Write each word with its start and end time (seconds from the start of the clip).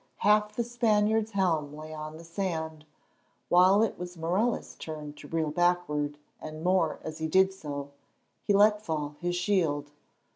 half 0.25 0.53
the 0.55 0.63
Spaniard's 0.63 1.29
helm 1.33 1.75
lay 1.75 1.93
on 1.93 2.17
the 2.17 2.23
sand, 2.23 2.85
while 3.49 3.83
it 3.83 3.99
was 3.99 4.17
Morella's 4.17 4.73
turn 4.79 5.13
to 5.13 5.27
reel 5.27 5.51
backward—and 5.51 6.63
more, 6.63 6.97
as 7.03 7.19
he 7.19 7.27
did 7.27 7.53
so, 7.53 7.91
he 8.41 8.51
let 8.51 8.81
fall 8.81 9.15
his 9.19 9.35
shield. 9.35 9.91